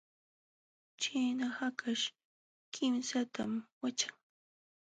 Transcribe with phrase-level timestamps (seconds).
[1.01, 2.05] Ćhina hakaśh
[2.73, 3.51] kimsatam
[3.81, 4.15] waćhan.